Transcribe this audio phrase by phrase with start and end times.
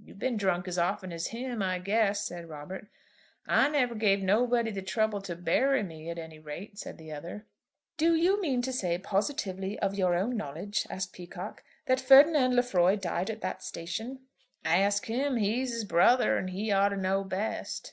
[0.00, 2.88] "You've been drunk as often as him, I guess," said Robert.
[3.46, 7.46] "I never gave nobody the trouble to bury me at any rate," said the other.
[7.96, 12.96] "Do you mean to say positively of your own knowledge," asked Peacocke, "that Ferdinand Lefroy
[12.96, 14.22] died at that station?"
[14.64, 17.92] "Ask him; he's his brother, and he ought to know best."